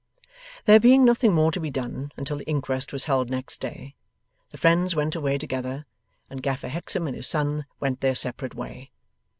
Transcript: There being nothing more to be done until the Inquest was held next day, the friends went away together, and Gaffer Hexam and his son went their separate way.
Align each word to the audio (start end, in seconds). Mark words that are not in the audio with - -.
There 0.65 0.79
being 0.79 1.05
nothing 1.05 1.31
more 1.31 1.51
to 1.51 1.59
be 1.59 1.69
done 1.69 2.11
until 2.17 2.37
the 2.39 2.47
Inquest 2.47 2.91
was 2.91 3.03
held 3.03 3.29
next 3.29 3.59
day, 3.59 3.93
the 4.49 4.57
friends 4.57 4.95
went 4.95 5.13
away 5.13 5.37
together, 5.37 5.85
and 6.27 6.41
Gaffer 6.41 6.69
Hexam 6.69 7.05
and 7.05 7.15
his 7.15 7.27
son 7.27 7.67
went 7.79 8.01
their 8.01 8.15
separate 8.15 8.55
way. 8.55 8.89